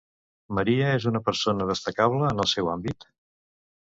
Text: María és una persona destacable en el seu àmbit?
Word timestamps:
María 0.59 0.87
és 0.99 1.05
una 1.09 1.21
persona 1.27 1.67
destacable 1.73 2.31
en 2.31 2.43
el 2.45 2.51
seu 2.55 2.73
àmbit? 2.79 3.09